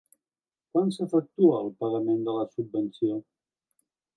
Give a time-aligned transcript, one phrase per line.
[0.77, 3.21] Quan s'efectua el pagament de la subvenció?